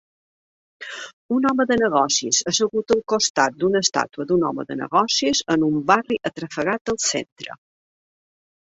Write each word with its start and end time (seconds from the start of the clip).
Un 1.35 1.45
home 1.49 1.65
de 1.71 1.77
negocis 1.81 2.39
assegut 2.53 2.95
al 2.97 3.03
costat 3.15 3.61
d'una 3.61 3.83
estàtua 3.87 4.27
d'un 4.33 4.49
home 4.51 4.67
de 4.73 4.81
negocis 4.83 5.45
en 5.57 5.71
un 5.71 5.81
barri 5.95 6.23
atrafegat 6.33 6.87
del 6.93 7.03
centre. 7.13 7.63